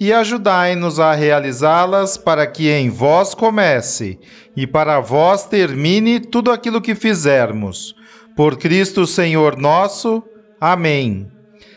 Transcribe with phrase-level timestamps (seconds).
[0.00, 4.18] e ajudai-nos a realizá-las para que em vós comece
[4.56, 7.94] e para vós termine tudo aquilo que fizermos.
[8.34, 10.22] Por Cristo Senhor nosso.
[10.58, 11.30] Amém.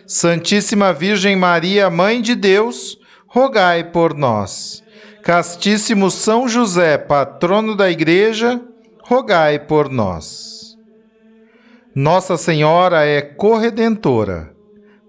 [0.07, 4.81] Santíssima Virgem Maria, Mãe de Deus, rogai por nós.
[5.21, 8.61] Castíssimo São José, patrono da Igreja,
[9.03, 10.77] rogai por nós.
[11.93, 14.53] Nossa Senhora é corredentora.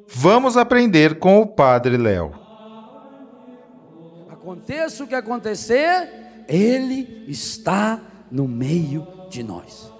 [0.08, 2.43] Vamos aprender com o Padre Léo.
[4.54, 9.92] Aconteça o que acontecer, Ele está no meio de nós.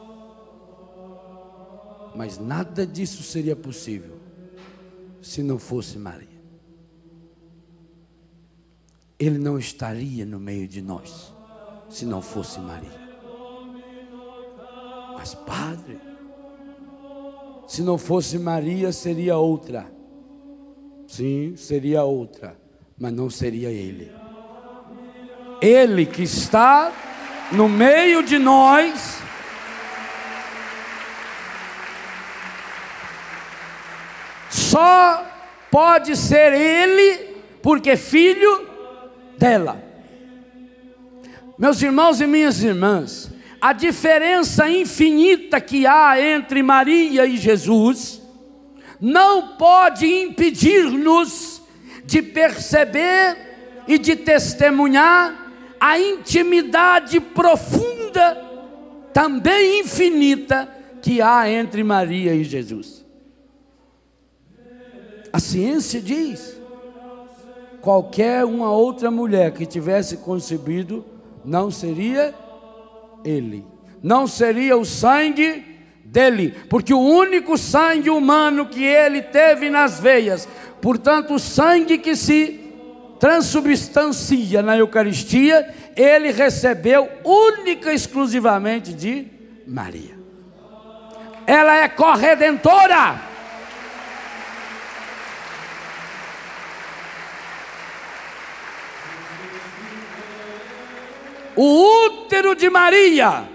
[2.15, 4.17] Mas nada disso seria possível
[5.21, 6.29] se não fosse Maria.
[9.19, 11.35] Ele não estaria no meio de nós
[11.89, 13.05] se não fosse Maria.
[15.15, 15.99] Mas, Padre,
[17.67, 19.93] se não fosse Maria, seria outra.
[21.09, 22.57] Sim, seria outra,
[22.97, 24.24] mas não seria Ele.
[25.65, 26.93] Ele que está
[27.51, 29.19] no meio de nós.
[34.51, 35.27] Só
[35.71, 38.69] pode ser Ele, porque é filho
[39.39, 39.83] dela.
[41.59, 48.21] Meus irmãos e minhas irmãs, a diferença infinita que há entre Maria e Jesus
[49.01, 51.63] não pode impedir-nos
[52.05, 53.37] de perceber
[53.89, 55.44] e de testemunhar
[55.87, 58.43] a intimidade profunda,
[59.13, 60.67] também infinita,
[61.03, 63.05] que há entre Maria e Jesus.
[65.31, 66.59] A ciência diz:
[67.83, 71.05] qualquer uma outra mulher que tivesse concebido,
[71.45, 72.35] não seria
[73.23, 73.63] ele,
[74.03, 75.63] não seria o sangue
[76.03, 80.49] dele, porque o único sangue humano que ele teve nas veias,
[80.81, 82.64] portanto, o sangue que se
[83.25, 89.27] transubstancia na Eucaristia, ele recebeu única e exclusivamente de
[89.67, 90.15] Maria.
[91.47, 93.19] Ela é corredentora.
[101.57, 103.49] O útero de Maria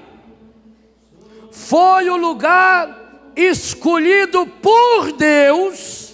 [1.52, 6.09] foi o lugar escolhido por Deus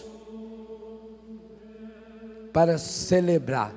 [2.55, 3.75] para celebrar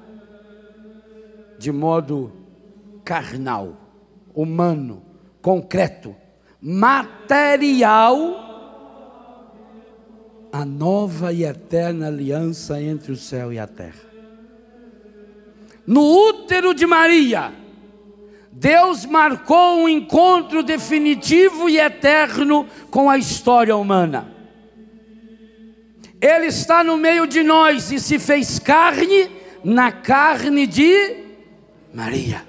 [1.59, 2.33] de modo
[3.05, 3.77] carnal,
[4.33, 5.03] humano,
[5.43, 6.15] concreto,
[6.63, 8.15] material,
[10.53, 13.99] a nova e eterna aliança entre o céu e a terra.
[15.85, 17.53] No útero de Maria,
[18.53, 24.38] Deus marcou um encontro definitivo e eterno com a história humana.
[26.21, 29.31] Ele está no meio de nós e se fez carne
[29.65, 31.17] na carne de
[31.95, 32.47] Maria.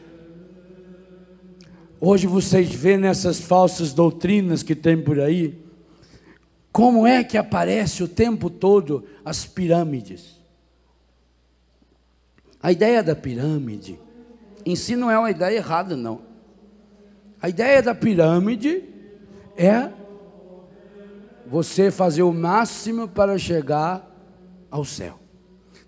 [1.99, 5.61] Hoje vocês vêem nessas falsas doutrinas que tem por aí,
[6.71, 10.39] como é que aparece o tempo todo as pirâmides.
[12.61, 13.99] A ideia da pirâmide
[14.65, 16.21] em si não é uma ideia errada, não.
[17.41, 18.83] A ideia da pirâmide
[19.55, 19.89] é
[21.49, 24.07] você fazer o máximo para chegar
[24.69, 25.19] ao céu.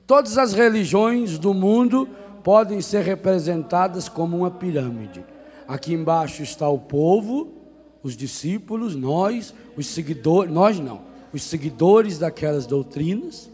[0.07, 2.09] Todas as religiões do mundo
[2.43, 5.23] podem ser representadas como uma pirâmide.
[5.67, 7.53] Aqui embaixo está o povo,
[8.01, 13.49] os discípulos, nós, os seguidores, nós não, os seguidores daquelas doutrinas,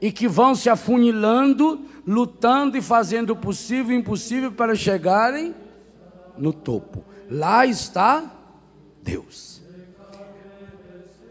[0.00, 5.54] e que vão se afunilando, lutando e fazendo o possível e o impossível para chegarem
[6.36, 7.04] no topo.
[7.30, 8.24] Lá está
[9.02, 9.51] Deus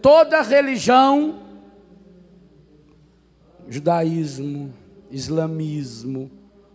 [0.02, 1.42] toda religião,
[3.68, 4.74] judaísmo,
[5.10, 6.32] islamismo,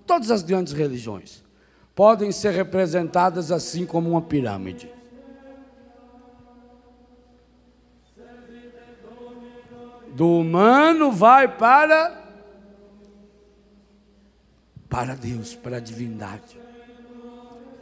[0.07, 1.45] todas as grandes religiões,
[1.95, 4.91] podem ser representadas assim como uma pirâmide.
[10.15, 12.25] Do humano vai para
[14.89, 16.59] para Deus, para a divindade.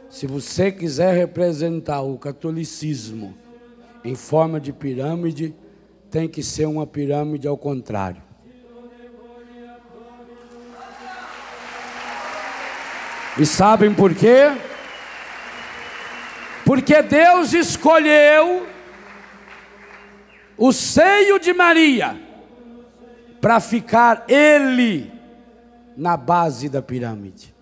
[0.09, 3.37] Se você quiser representar o catolicismo
[4.05, 5.55] em forma de pirâmide,
[6.11, 8.21] tem que ser uma pirâmide ao contrário.
[13.37, 14.55] E sabem por quê?
[16.63, 18.67] Porque Deus escolheu
[20.55, 22.15] o seio de Maria
[23.41, 25.11] para ficar Ele
[25.97, 27.53] na base da pirâmide.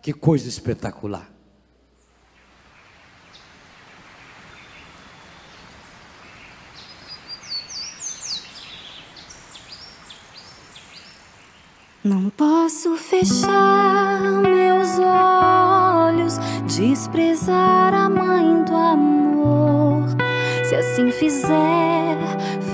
[0.00, 1.31] Que coisa espetacular.
[12.04, 20.08] Não posso fechar meus olhos, desprezar a mãe do amor.
[20.64, 22.18] Se assim fizer,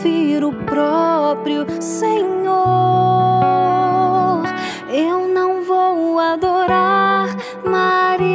[0.01, 2.39] firo o próprio Senhor.
[4.91, 7.29] Eu não vou adorar
[7.67, 8.29] Maria,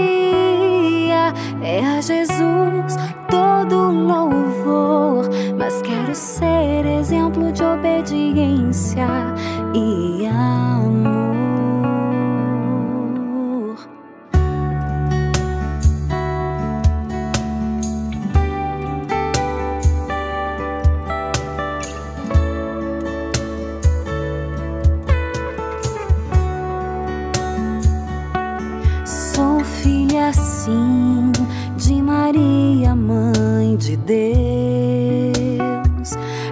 [1.64, 2.96] é a Jesus
[3.32, 9.33] todo louvor, mas quero ser exemplo de obediência
[9.74, 11.34] e amor.
[29.06, 31.32] Sou filha sim
[31.76, 34.24] de Maria, mãe de Deus.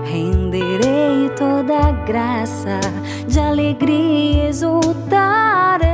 [0.03, 2.79] Renderei toda graça,
[3.31, 5.89] de alegria exultarei.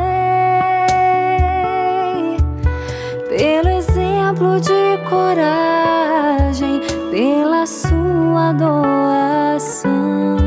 [3.30, 6.81] Pelo exemplo de coragem,
[7.12, 10.38] pela sua doação,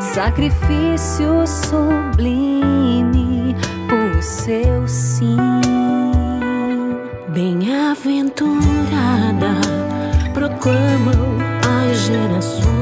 [0.00, 3.56] sacrifício sublime
[3.88, 5.38] por seu sim.
[7.28, 9.56] Bem-aventurada
[10.34, 11.38] proclamam
[11.88, 12.81] as gerações.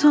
[0.00, 0.10] Foi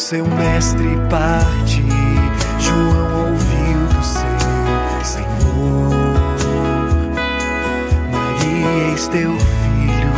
[0.00, 1.84] seu mestre partir,
[2.58, 5.90] João ouviu do seu Senhor.
[8.10, 10.12] Maria, eis teu filho,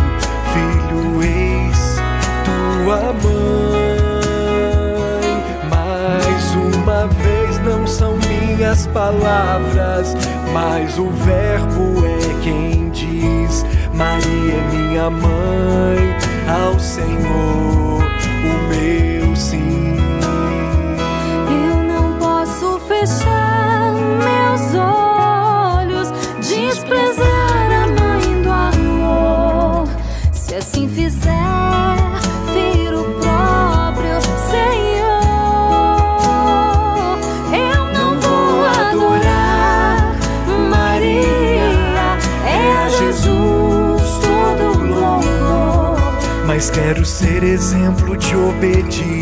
[0.53, 1.97] filho, eis
[2.45, 3.73] tua mãe.
[5.69, 10.15] Mais uma vez, não são minhas palavras,
[10.53, 18.01] mas o Verbo é quem diz: Maria é minha mãe, ao Senhor
[47.23, 49.22] ser exemplo de obediência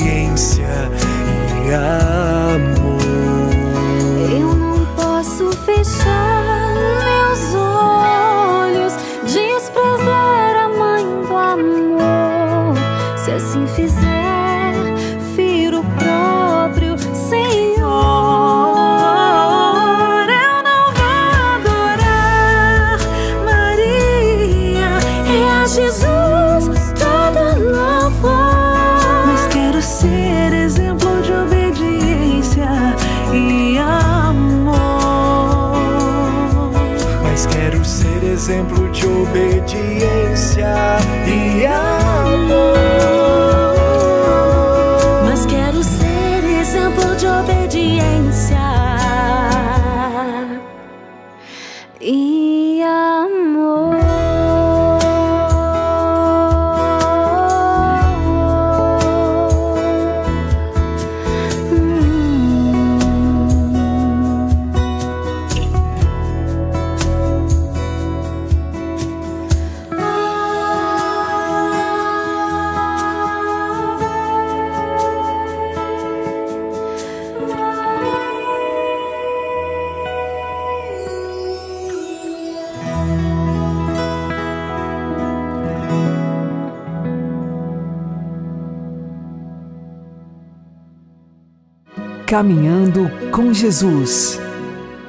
[92.41, 94.41] Caminhando com Jesus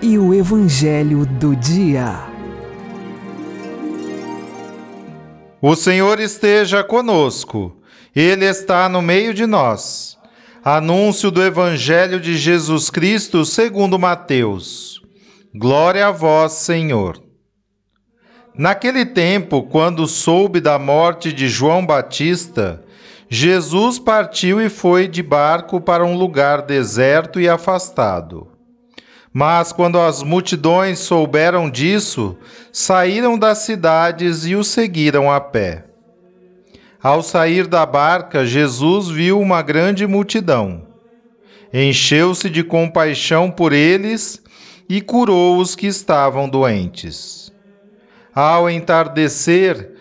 [0.02, 2.28] e o Evangelho do Dia.
[5.62, 7.82] O Senhor esteja conosco,
[8.14, 10.18] Ele está no meio de nós.
[10.62, 15.02] Anúncio do Evangelho de Jesus Cristo segundo Mateus.
[15.56, 17.18] Glória a vós, Senhor.
[18.54, 22.84] Naquele tempo, quando soube da morte de João Batista,
[23.34, 28.46] Jesus partiu e foi de barco para um lugar deserto e afastado.
[29.32, 32.36] Mas quando as multidões souberam disso,
[32.74, 35.86] saíram das cidades e o seguiram a pé.
[37.02, 40.86] Ao sair da barca, Jesus viu uma grande multidão.
[41.74, 44.44] Encheu-se de compaixão por eles
[44.90, 47.50] e curou os que estavam doentes.
[48.36, 50.01] Ao entardecer,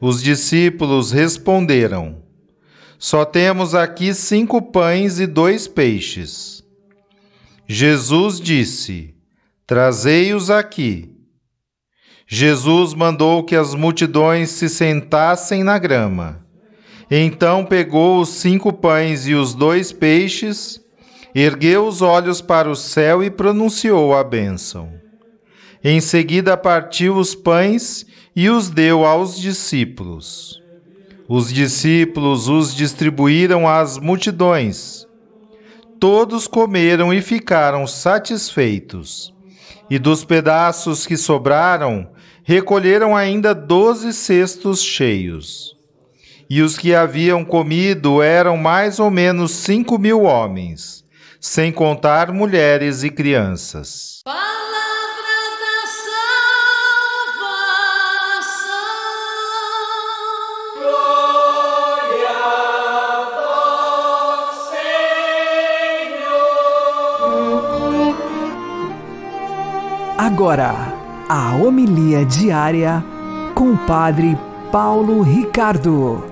[0.00, 2.22] Os discípulos responderam:
[2.98, 6.62] Só temos aqui cinco pães e dois peixes.
[7.66, 9.14] Jesus disse:
[9.66, 11.14] Trazei-os aqui.
[12.26, 16.46] Jesus mandou que as multidões se sentassem na grama.
[17.10, 20.80] Então pegou os cinco pães e os dois peixes,
[21.34, 24.92] ergueu os olhos para o céu e pronunciou a bênção.
[25.82, 28.04] Em seguida partiu os pães
[28.40, 30.62] e os deu aos discípulos.
[31.28, 35.04] Os discípulos os distribuíram às multidões.
[35.98, 39.34] Todos comeram e ficaram satisfeitos.
[39.90, 42.12] E dos pedaços que sobraram,
[42.44, 45.76] recolheram ainda doze cestos cheios.
[46.48, 51.02] E os que haviam comido eram mais ou menos cinco mil homens,
[51.40, 54.22] sem contar mulheres e crianças.
[70.18, 70.74] Agora,
[71.28, 73.04] a homilia diária
[73.54, 74.36] com o Padre
[74.72, 76.24] Paulo Ricardo.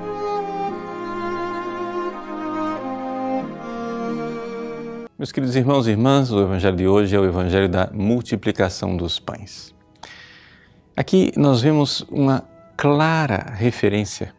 [5.17, 9.21] Meus queridos irmãos e irmãs, o Evangelho de hoje é o Evangelho da multiplicação dos
[9.21, 9.73] pães.
[10.97, 12.43] Aqui nós vemos uma
[12.77, 14.35] clara referência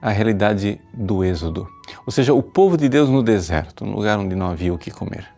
[0.00, 1.68] à realidade do Êxodo,
[2.06, 4.90] ou seja, o povo de Deus no deserto, no lugar onde não havia o que
[4.90, 5.28] comer,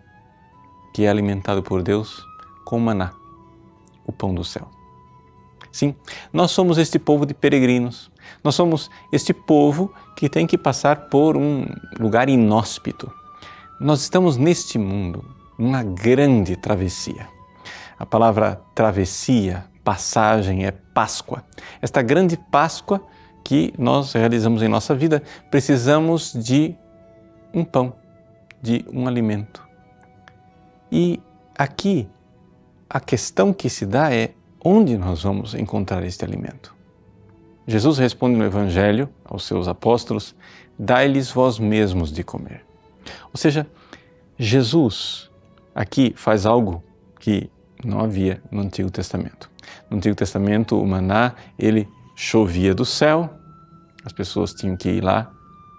[0.94, 2.24] que é alimentado por Deus
[2.64, 3.20] com maná
[4.06, 4.68] o pão do céu.
[5.72, 5.94] Sim,
[6.32, 8.10] nós somos este povo de peregrinos.
[8.44, 11.64] Nós somos este povo que tem que passar por um
[11.98, 13.10] lugar inóspito.
[13.80, 15.24] Nós estamos neste mundo,
[15.58, 17.26] numa grande travessia.
[17.98, 21.42] A palavra travessia, passagem, é Páscoa.
[21.80, 23.02] Esta grande Páscoa
[23.42, 26.76] que nós realizamos em nossa vida, precisamos de
[27.52, 27.94] um pão,
[28.60, 29.66] de um alimento.
[30.90, 31.20] E
[31.56, 32.08] aqui
[32.94, 36.74] a questão que se dá é onde nós vamos encontrar este alimento.
[37.66, 40.34] Jesus responde no Evangelho aos seus apóstolos:
[40.78, 42.66] Dai-lhes vós mesmos de comer.
[43.32, 43.66] Ou seja,
[44.38, 45.30] Jesus
[45.74, 46.84] aqui faz algo
[47.18, 47.50] que
[47.82, 49.50] não havia no Antigo Testamento.
[49.88, 53.30] No Antigo Testamento, o maná, ele chovia do céu,
[54.04, 55.32] as pessoas tinham que ir lá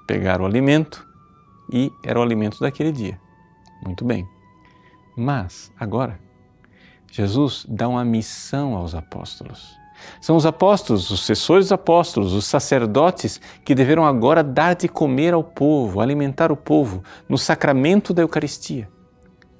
[0.07, 1.07] pegar o alimento
[1.71, 3.19] e era o alimento daquele dia.
[3.85, 4.27] Muito bem.
[5.15, 6.19] Mas agora
[7.13, 9.77] Jesus dá uma missão aos apóstolos.
[10.19, 15.31] São os apóstolos, os sucessores dos apóstolos, os sacerdotes que deverão agora dar de comer
[15.31, 18.89] ao povo, alimentar o povo no sacramento da Eucaristia.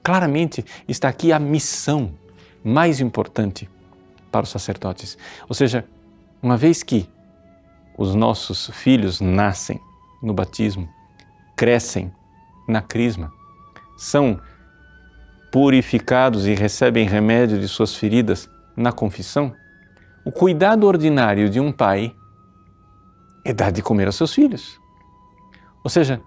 [0.02, 2.16] Claramente está aqui a missão
[2.64, 3.70] mais importante
[4.32, 5.16] para os sacerdotes.
[5.48, 5.86] Ou seja,
[6.42, 7.08] uma vez que
[7.96, 9.80] os nossos filhos nascem
[10.24, 10.90] no batismo,
[11.56, 12.12] crescem
[12.68, 13.32] na crisma,
[13.96, 14.42] são
[15.54, 19.54] purificados e recebem remédio de suas feridas na confissão,
[20.26, 22.12] o cuidado ordinário de um pai
[23.46, 24.82] é dar de comer aos seus filhos.
[25.84, 26.20] Ou seja,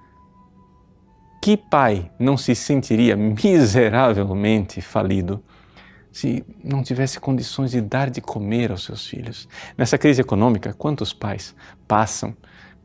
[1.42, 5.42] que pai não se sentiria miseravelmente falido
[6.12, 9.48] se não tivesse condições de dar de comer aos seus filhos?
[9.76, 11.52] Nessa crise econômica, quantos pais
[11.88, 12.32] passam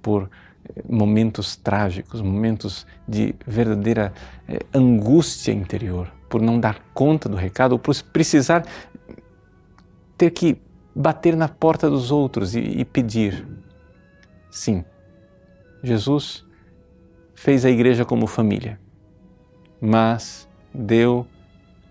[0.02, 0.28] por
[0.66, 4.12] eh, momentos trágicos, momentos de verdadeira
[4.48, 6.12] eh, angústia interior?
[6.32, 8.66] Por não dar conta do recado ou por precisar
[10.18, 10.58] ter que
[10.96, 13.46] bater na porta dos outros e, e pedir.
[14.50, 14.86] Sim,
[15.84, 16.46] Jesus
[17.36, 18.80] fez a igreja como família,
[19.82, 21.28] mas deu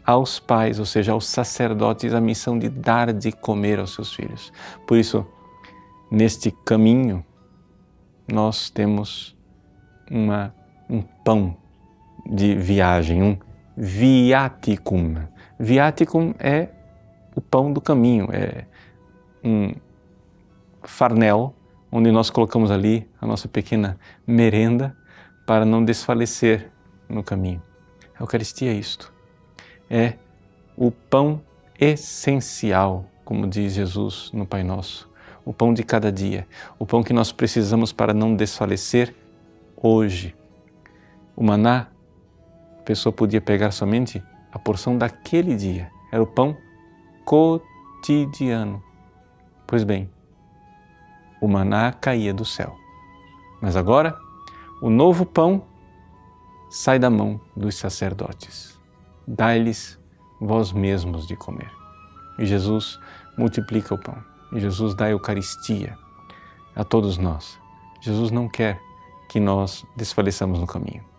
[0.06, 4.50] aos pais, ou seja, aos sacerdotes, a missão de dar de comer aos seus filhos.
[4.86, 5.26] Por isso,
[6.10, 7.22] neste caminho,
[8.26, 9.36] nós temos
[10.10, 10.54] uma,
[10.88, 11.54] um pão
[12.26, 13.49] de viagem, um
[13.80, 15.14] viaticum.
[15.58, 16.68] Viaticum é
[17.34, 18.66] o pão do caminho, é
[19.42, 19.72] um
[20.82, 21.54] farnel
[21.90, 24.94] onde nós colocamos ali a nossa pequena merenda
[25.46, 26.70] para não desfalecer
[27.08, 27.62] no caminho.
[28.18, 29.10] A Eucaristia é isto.
[29.88, 30.14] É
[30.76, 31.40] o pão
[31.78, 35.10] essencial, como diz Jesus no Pai Nosso,
[35.42, 36.46] o pão de cada dia,
[36.78, 39.14] o pão que nós precisamos para não desfalecer
[39.74, 40.36] hoje.
[41.34, 41.89] O maná,
[42.80, 46.56] a pessoa podia pegar somente a porção daquele dia, era o pão
[47.24, 48.82] cotidiano.
[49.66, 50.10] Pois bem,
[51.40, 52.74] o maná caía do céu.
[53.60, 54.18] Mas agora,
[54.80, 55.62] o novo pão
[56.70, 58.80] sai da mão dos sacerdotes.
[59.28, 59.98] Dai-lhes
[60.40, 61.70] vós mesmos de comer.
[62.38, 62.98] E Jesus
[63.36, 64.16] multiplica o pão.
[64.52, 65.96] E Jesus dá a Eucaristia
[66.74, 67.60] a todos nós.
[68.00, 68.80] Jesus não quer
[69.28, 71.09] que nós desfaleçamos no caminho.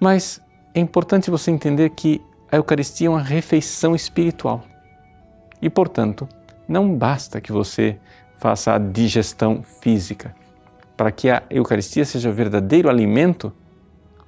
[0.00, 0.40] Mas
[0.74, 4.64] é importante você entender que a Eucaristia é uma refeição espiritual.
[5.60, 6.26] E, portanto,
[6.66, 7.98] não basta que você
[8.36, 10.34] faça a digestão física.
[10.96, 13.52] Para que a Eucaristia seja verdadeiro alimento,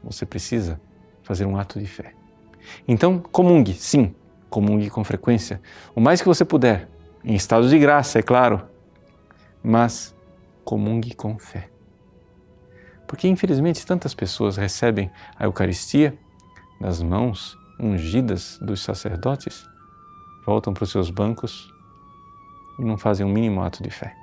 [0.05, 0.79] você precisa
[1.23, 2.13] fazer um ato de fé.
[2.87, 4.15] Então, comungue, sim,
[4.51, 5.61] comungue com frequência,
[5.95, 6.89] o mais que você puder,
[7.25, 8.63] em estado de graça, é claro,
[9.63, 10.15] mas
[10.65, 11.72] comungue com fé.
[13.13, 16.19] Porque, infelizmente, tantas pessoas recebem a Eucaristia
[16.81, 19.69] nas mãos ungidas dos sacerdotes,
[20.47, 21.71] voltam para os seus bancos
[22.79, 24.17] e não fazem o um mínimo ato de fé.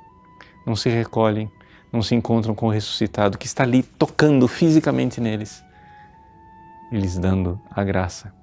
[0.66, 1.52] Não se recolhem,
[1.94, 5.64] não se encontram com o ressuscitado que está ali tocando fisicamente neles
[6.92, 8.34] e lhes dando a graça.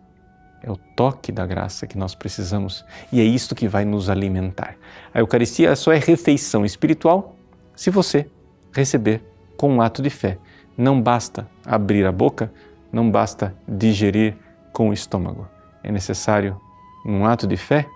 [0.62, 4.76] É o toque da graça que nós precisamos e é isto que vai nos alimentar.
[5.12, 7.35] A Eucaristia só é refeição espiritual
[7.74, 8.30] se você
[8.72, 10.38] receber com um ato de fé.
[10.76, 12.52] Não basta abrir a boca,
[12.92, 14.36] não basta digerir
[14.72, 15.48] com o estômago.
[15.82, 16.60] É necessário,
[17.04, 17.86] num ato de fé,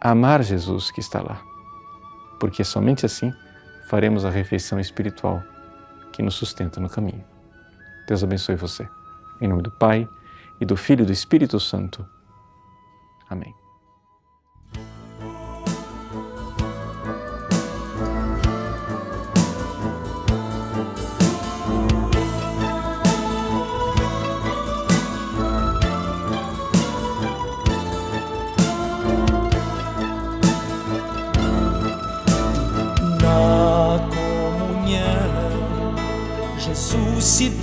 [0.00, 1.40] amar Jesus que está lá.
[2.38, 3.32] Porque somente assim
[3.88, 5.42] faremos a refeição espiritual
[6.12, 7.24] que nos sustenta no caminho.
[8.06, 8.88] Deus abençoe você.
[9.40, 10.08] Em nome do Pai,
[10.60, 12.06] e do Filho e do Espírito Santo.
[13.28, 13.63] Amém.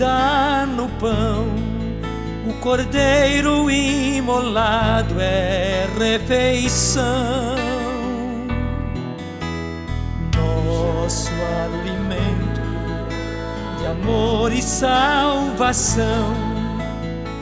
[0.02, 1.46] Dá no pão.
[2.50, 7.06] O cordeiro imolado é refeição.
[10.36, 11.30] Nosso
[11.64, 12.62] alimento
[13.78, 16.34] de amor e salvação.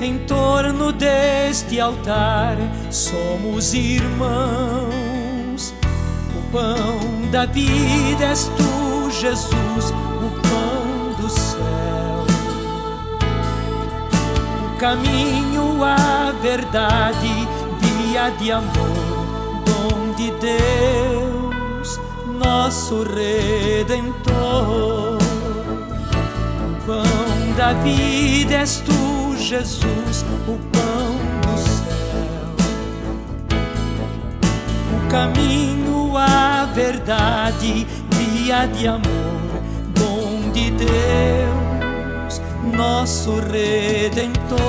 [0.01, 2.57] Em torno deste altar
[2.91, 4.93] somos irmãos.
[6.37, 6.99] O pão
[7.31, 9.93] da vida és tu, Jesus
[14.79, 17.47] caminho, a verdade,
[17.81, 18.71] via de amor,
[19.65, 21.99] dom de Deus,
[22.39, 24.29] nosso Redentor.
[26.63, 32.55] O pão da vida és tu, Jesus, o pão do céu.
[34.95, 39.61] O caminho, a verdade, via de amor,
[39.93, 41.58] dom de Deus
[42.63, 44.59] nosso Redentor.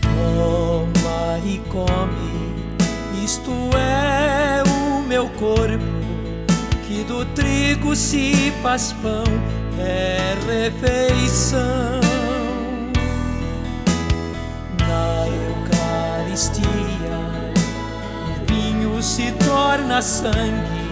[0.00, 5.84] Toma e come, isto é o meu corpo,
[6.86, 9.24] que do trigo se faz pão,
[9.78, 11.95] é refeição.
[19.16, 20.84] Se torna sangue,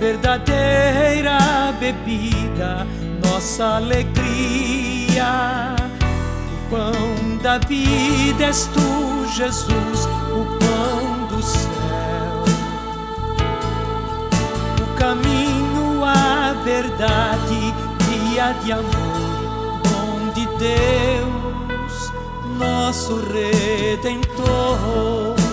[0.00, 1.38] verdadeira
[1.78, 2.84] bebida,
[3.24, 5.30] nossa alegria.
[6.50, 12.42] O pão da vida és tu, Jesus, o pão do céu.
[14.82, 17.72] O caminho, a verdade
[18.08, 21.94] via de amor, dom de Deus,
[22.58, 25.45] nosso Redentor.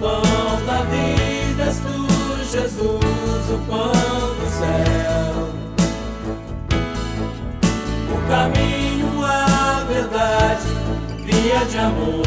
[0.00, 0.22] Pão
[0.64, 2.06] da vida és tu,
[2.52, 3.90] Jesus, o pão
[4.38, 5.34] do céu.
[8.12, 10.68] O caminho, a verdade,
[11.24, 12.22] via de amor,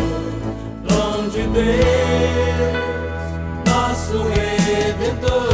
[0.83, 1.63] dom de Deus,
[3.65, 5.50] nosso Redentor.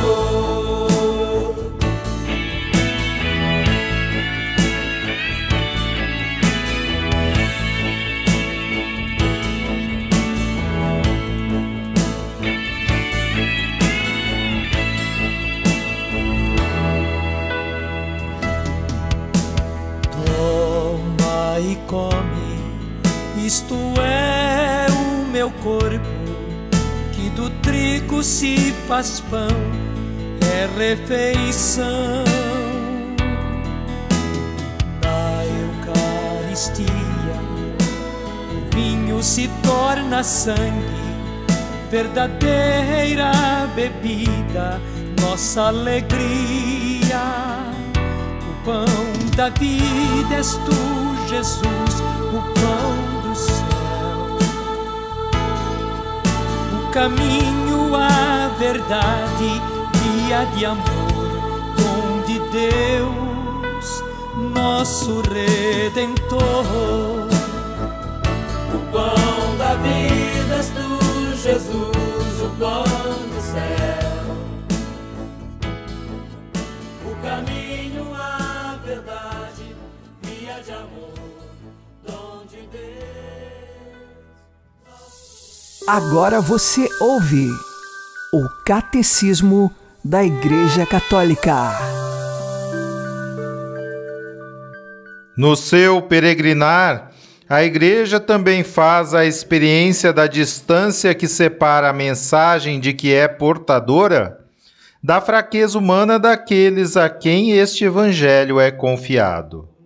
[25.67, 25.99] Corpo,
[27.12, 29.47] que do trigo se faz pão,
[30.41, 32.23] é refeição.
[35.03, 36.88] Na Eucaristia,
[38.56, 41.03] o vinho se torna sangue,
[41.91, 43.32] verdadeira
[43.75, 44.80] bebida,
[45.19, 47.25] nossa alegria.
[48.49, 52.01] O pão da vida és tu, Jesus,
[52.32, 53.06] o pão
[56.97, 59.62] caminho, a verdade,
[59.93, 60.81] via de amor,
[61.77, 64.03] dom de Deus,
[64.51, 66.65] nosso Redentor.
[68.73, 72.96] O pão da vida és tu, Jesus, o pão
[85.88, 87.50] Agora você ouve
[88.34, 89.73] o Catecismo
[90.04, 91.71] da Igreja Católica.
[95.38, 97.13] No seu peregrinar,
[97.47, 103.26] a Igreja também faz a experiência da distância que separa a mensagem de que é
[103.26, 104.39] portadora
[105.02, 109.76] da fraqueza humana daqueles a quem este Evangelho é confiado.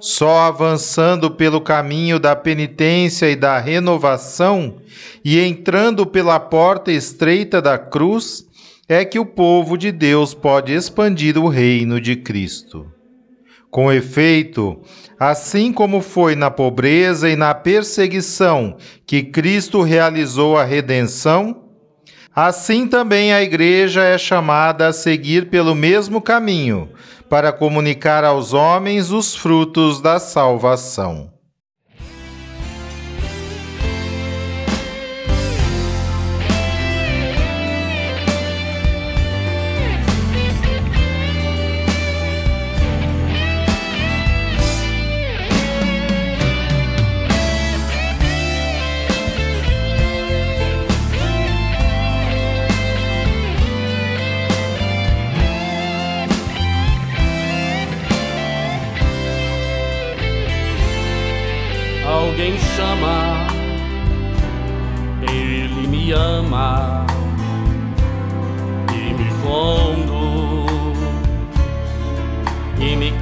[0.00, 4.76] Só avançando pelo caminho da penitência e da renovação
[5.22, 8.46] e entrando pela porta estreita da cruz
[8.88, 12.86] é que o povo de Deus pode expandir o reino de Cristo.
[13.70, 14.80] Com efeito,
[15.18, 21.64] assim como foi na pobreza e na perseguição que Cristo realizou a redenção,
[22.34, 26.88] assim também a Igreja é chamada a seguir pelo mesmo caminho,
[27.30, 31.32] para comunicar aos homens os frutos da salvação.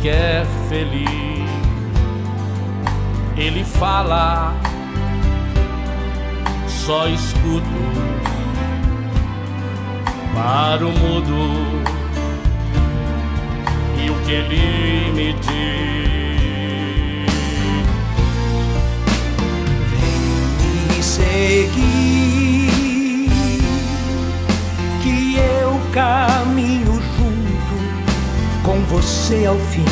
[0.08, 1.50] Quer feliz.
[3.36, 4.54] Ele fala,
[6.66, 7.82] só escuto
[10.34, 11.36] para o mudo
[14.02, 15.48] e o que ele me diz.
[20.88, 22.70] me seguir,
[25.02, 26.97] que eu caminho
[28.68, 29.86] com você ao fim.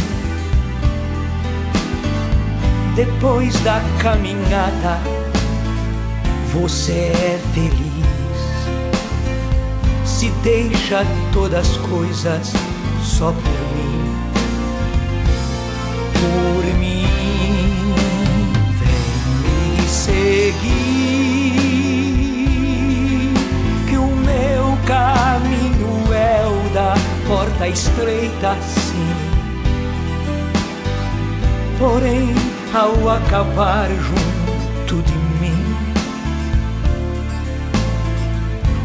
[2.95, 5.01] Depois da caminhada,
[6.53, 8.05] você é feliz.
[10.05, 12.53] Se deixa todas as coisas
[13.03, 13.43] só por
[13.75, 14.15] mim,
[16.13, 17.07] por mim.
[18.79, 19.01] Vem
[19.73, 20.67] me seguir,
[23.89, 29.37] que o meu caminho é o da porta estreita, sim.
[31.79, 32.35] Porém,
[32.73, 35.77] ao acabar junto de mim,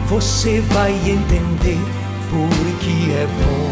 [0.08, 1.80] você vai entender
[2.30, 3.72] porque é bom,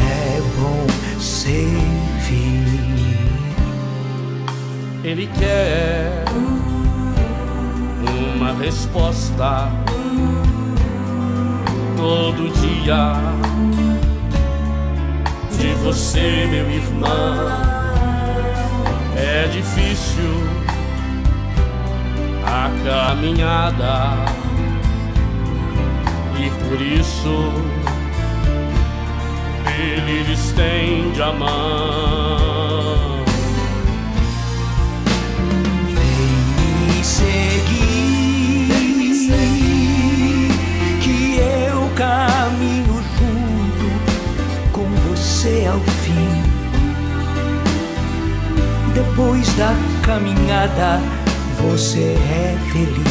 [0.00, 0.86] é bom
[1.20, 2.68] servir.
[5.02, 6.24] Ele quer
[8.36, 9.87] uma resposta
[11.98, 13.58] todo dia
[15.88, 17.48] você, meu irmão.
[19.16, 20.30] É difícil
[22.44, 24.14] a caminhada
[26.38, 27.52] e por isso
[29.66, 32.47] ele estende a mão.
[49.38, 49.72] Depois da
[50.02, 51.00] caminhada,
[51.62, 53.06] você é feliz.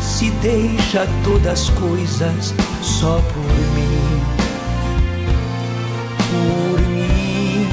[0.00, 3.42] Se deixa todas as coisas só por
[3.74, 4.20] mim,
[6.30, 7.66] por mim.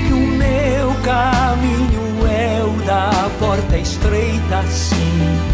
[0.07, 5.52] que o meu caminho é o da porta estreita, sim.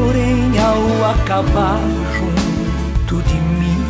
[0.00, 1.80] Porém, ao acabar
[2.16, 3.84] junto de mim,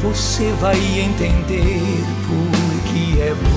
[0.00, 1.82] você vai entender
[2.28, 3.53] porque é bom,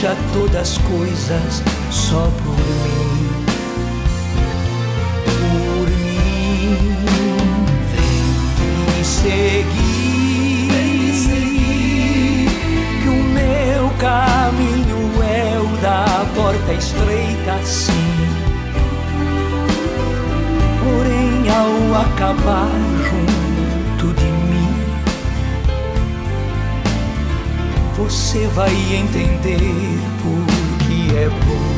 [0.00, 3.44] deixa todas as coisas só por mim.
[5.24, 6.94] Por mim,
[7.90, 9.66] vem me seguir,
[13.02, 16.04] que o meu caminho é o da
[16.36, 17.92] porta estreita, sim.
[20.84, 22.97] Porém, ao acabar
[28.28, 29.56] você vai entender
[30.20, 31.72] porque é bom,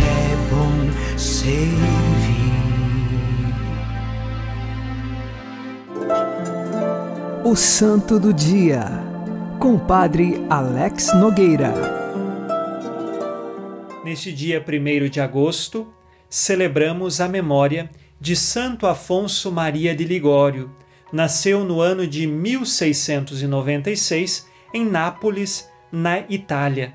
[0.00, 0.72] é bom
[1.18, 2.54] servir.
[7.44, 8.86] O Santo do Dia,
[9.60, 11.74] com o Padre Alex Nogueira.
[14.02, 15.86] Neste dia 1 de agosto,
[16.30, 20.74] celebramos a memória de Santo Afonso Maria de Ligório.
[21.12, 26.94] Nasceu no ano de 1696 em Nápoles, na Itália.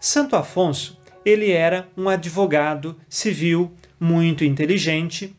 [0.00, 5.36] Santo Afonso, ele era um advogado civil muito inteligente,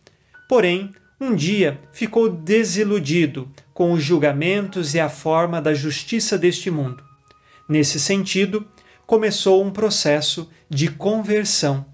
[0.47, 7.03] porém, um dia ficou desiludido com os julgamentos e a forma da justiça deste mundo.
[7.67, 8.65] Nesse sentido,
[9.05, 11.85] começou um processo de conversão.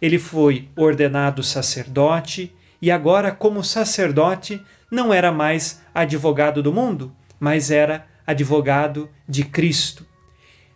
[0.00, 7.70] Ele foi ordenado sacerdote e agora, como sacerdote, não era mais advogado do mundo, mas
[7.70, 10.06] era advogado de Cristo.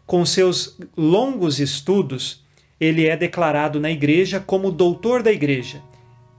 [0.07, 2.45] Com seus longos estudos,
[2.79, 5.83] ele é declarado na igreja como doutor da igreja.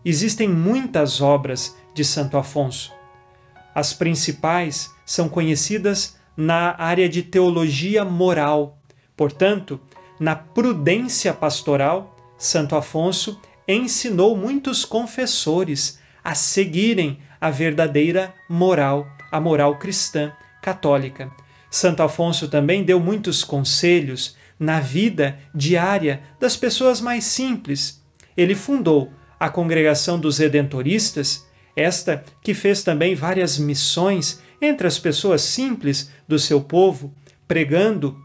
[0.03, 2.93] Existem muitas obras de Santo Afonso.
[3.73, 8.77] As principais são conhecidas na área de teologia moral.
[9.17, 9.79] Portanto,
[10.19, 19.77] na prudência pastoral, Santo Afonso ensinou muitos confessores a seguirem a verdadeira moral, a moral
[19.77, 20.31] cristã
[20.65, 21.31] católica.
[21.69, 28.03] Santo Afonso também deu muitos conselhos na vida diária das pessoas mais simples.
[28.35, 35.43] Ele fundou a Congregação dos Redentoristas, esta que fez também várias missões entre as pessoas
[35.43, 37.13] simples do seu povo,
[37.47, 38.17] pregando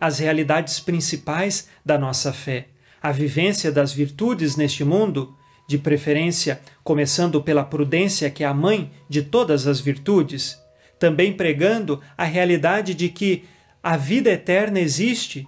[0.00, 2.68] as realidades principais da nossa fé,
[3.02, 5.34] a vivência das virtudes neste mundo,
[5.66, 10.62] de preferência começando pela prudência, que é a mãe de todas as virtudes,
[11.04, 13.44] também pregando a realidade de que
[13.82, 15.46] a vida eterna existe,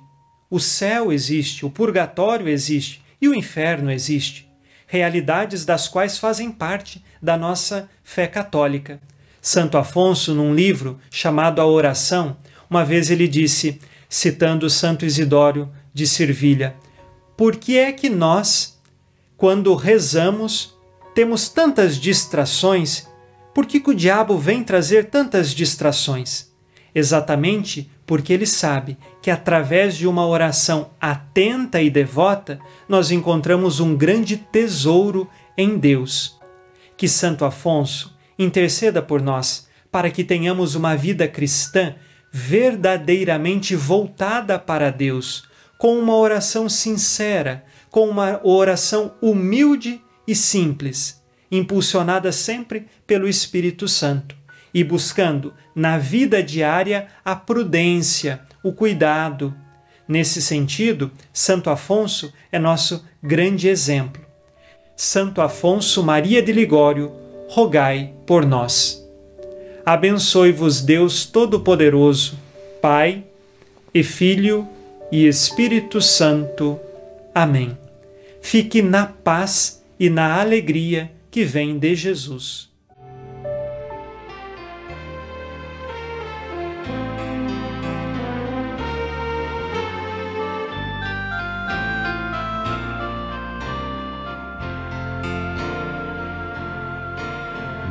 [0.50, 4.46] o céu existe, o purgatório existe e o inferno existe.
[4.86, 9.00] Realidades das quais fazem parte da nossa fé católica.
[9.40, 12.36] Santo Afonso, num livro chamado A Oração,
[12.68, 16.76] uma vez ele disse, citando Santo Isidório de Servilha:
[17.34, 18.78] Por que é que nós,
[19.38, 20.76] quando rezamos,
[21.14, 23.08] temos tantas distrações
[23.56, 26.52] Por que, que o diabo vem trazer tantas distrações?
[26.94, 33.96] Exatamente porque ele sabe que através de uma oração atenta e devota, nós encontramos um
[33.96, 36.38] grande tesouro em Deus.
[36.98, 41.94] Que Santo Afonso interceda por nós, para que tenhamos uma vida cristã
[42.30, 45.44] verdadeiramente voltada para Deus,
[45.78, 51.24] com uma oração sincera, com uma oração humilde e simples,
[51.56, 54.36] impulsionada sempre pelo Espírito Santo
[54.72, 59.54] e buscando na vida diária a prudência, o cuidado.
[60.06, 64.22] Nesse sentido, Santo Afonso é nosso grande exemplo.
[64.94, 67.12] Santo Afonso Maria de Ligório,
[67.48, 69.02] rogai por nós.
[69.84, 72.38] Abençoe-vos Deus Todo-Poderoso,
[72.82, 73.24] Pai
[73.94, 74.68] e Filho
[75.10, 76.78] e Espírito Santo.
[77.34, 77.76] Amém.
[78.42, 82.70] Fique na paz e na alegria que vem de Jesus.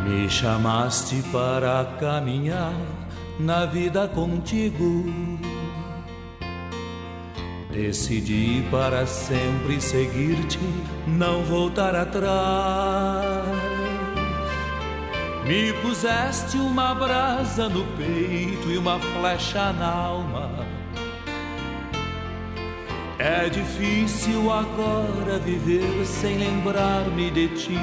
[0.03, 2.73] Me chamaste para caminhar
[3.39, 5.05] na vida contigo.
[7.75, 10.57] Decidi para sempre seguir-te,
[11.05, 13.45] não voltar atrás.
[15.45, 20.65] Me puseste uma brasa no peito e uma flecha na alma.
[23.19, 27.79] É difícil agora viver sem lembrar-me de ti.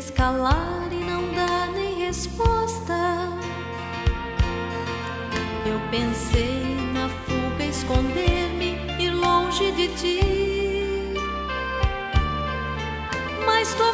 [0.00, 2.94] Vezes calar e não dar nem resposta.
[5.66, 11.14] Eu pensei na fuga esconder-me e longe de ti.
[13.44, 13.92] Mas tua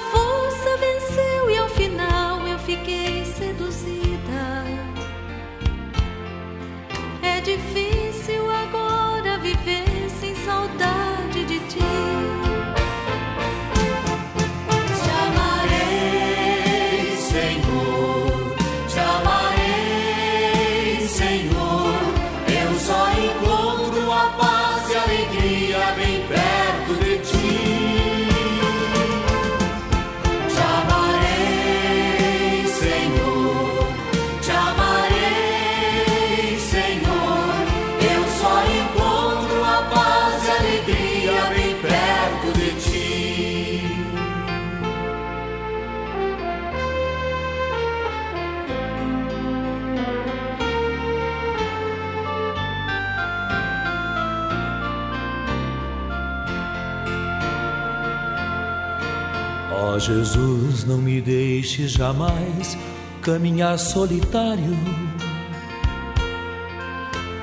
[59.96, 62.76] Ó Jesus, não me deixes jamais
[63.22, 64.76] caminhar solitário,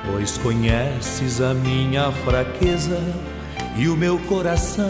[0.06, 3.00] pois conheces a minha fraqueza
[3.76, 4.86] e o meu coração.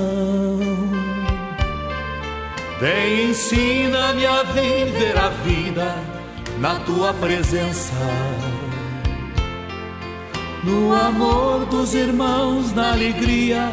[2.78, 5.96] Vem, ensina-me a viver a vida
[6.60, 7.94] na tua presença.
[10.62, 13.72] No amor dos irmãos, na alegria,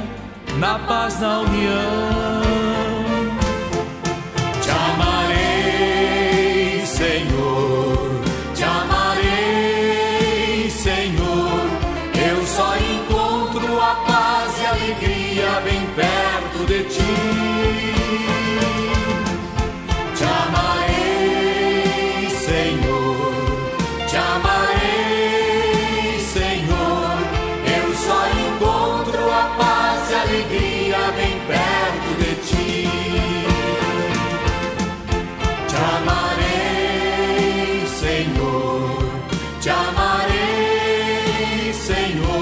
[0.57, 2.30] na paz, na união.
[41.81, 42.40] Senhor.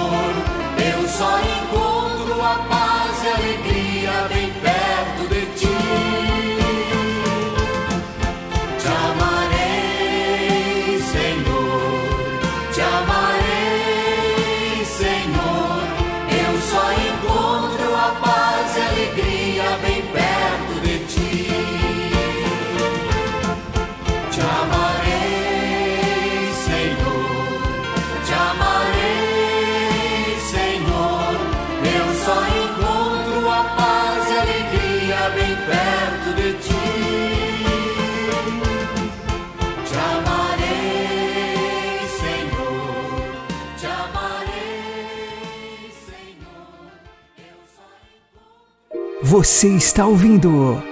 [49.39, 50.83] Você está ouvindo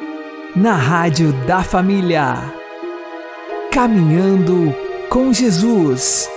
[0.56, 2.54] na Rádio da Família.
[3.70, 4.74] Caminhando
[5.10, 6.30] com Jesus.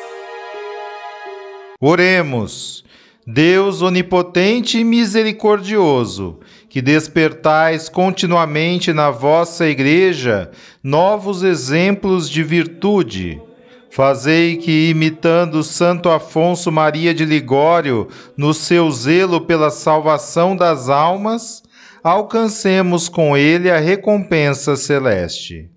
[1.80, 2.84] Oremos.
[3.24, 10.50] Deus onipotente e misericordioso, que despertais continuamente na vossa Igreja
[10.82, 13.40] novos exemplos de virtude.
[13.88, 21.62] Fazei que, imitando Santo Afonso Maria de Ligório no seu zelo pela salvação das almas,
[22.02, 25.70] alcancemos com ele a recompensa celeste.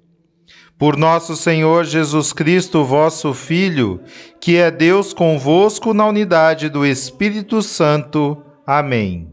[0.78, 4.02] Por nosso Senhor Jesus Cristo, vosso Filho,
[4.42, 8.44] que é Deus convosco na unidade do Espírito Santo.
[8.66, 9.32] Amém.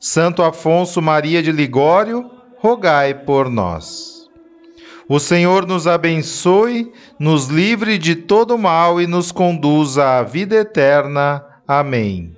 [0.00, 4.28] Santo Afonso Maria de Ligório, rogai por nós.
[5.08, 11.44] O Senhor nos abençoe, nos livre de todo mal e nos conduza à vida eterna.
[11.66, 12.37] Amém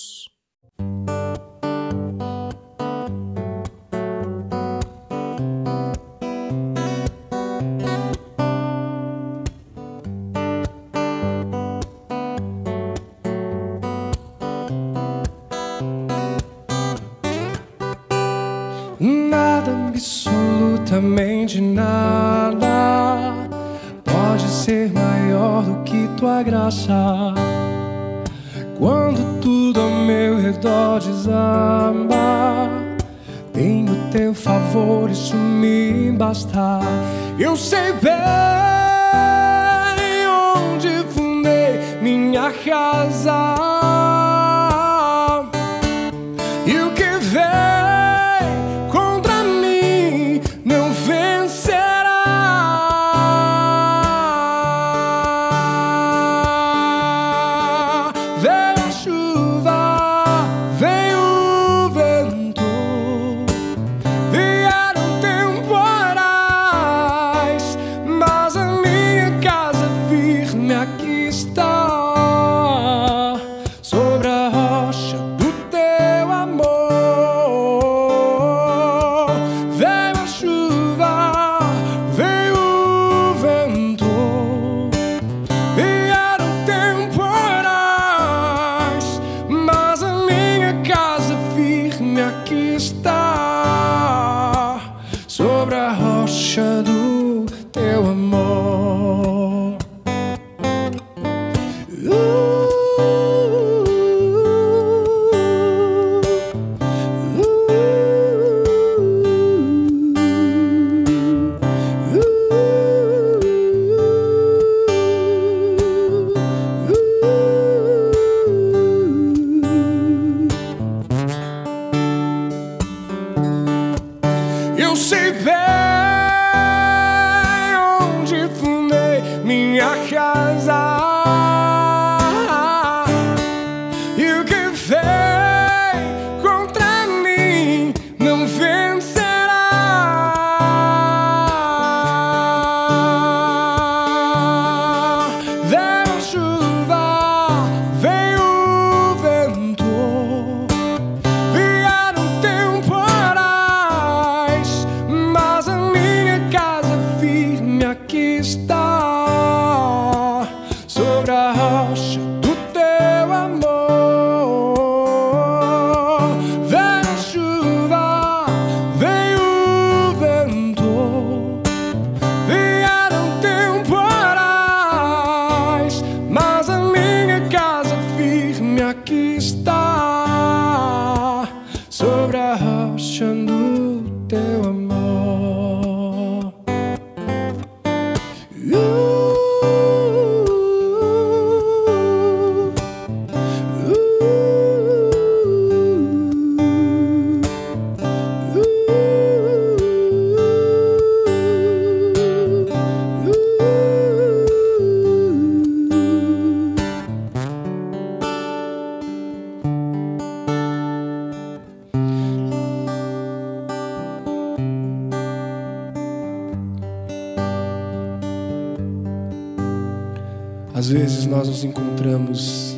[220.91, 222.75] Vezes nós nos encontramos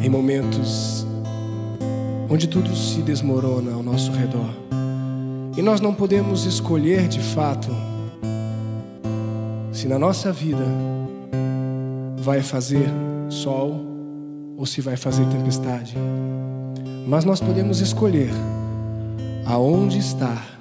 [0.00, 1.06] em momentos
[2.30, 4.50] onde tudo se desmorona ao nosso redor.
[5.56, 7.68] E nós não podemos escolher de fato
[9.70, 10.64] se na nossa vida
[12.18, 12.88] vai fazer
[13.28, 13.84] sol
[14.56, 15.94] ou se vai fazer tempestade.
[17.06, 18.30] Mas nós podemos escolher
[19.44, 20.56] aonde estar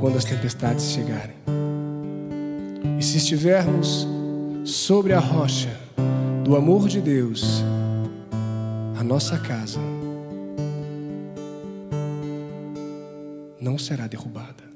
[0.00, 1.57] quando as tempestades chegarem.
[3.08, 4.06] Se estivermos
[4.66, 5.74] sobre a rocha
[6.44, 7.64] do amor de Deus,
[9.00, 9.80] a nossa casa
[13.58, 14.67] não será derrubada.